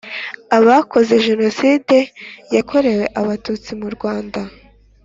[0.57, 1.97] abakoze Jenoside
[2.55, 4.41] yakorewe abatutsi mu Rwanda